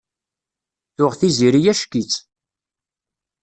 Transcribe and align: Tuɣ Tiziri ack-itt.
Tuɣ 0.95 1.13
Tiziri 1.19 1.61
ack-itt. 1.71 2.15